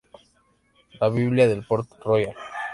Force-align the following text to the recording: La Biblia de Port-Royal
La 0.99 1.09
Biblia 1.09 1.47
de 1.47 1.61
Port-Royal 1.61 2.33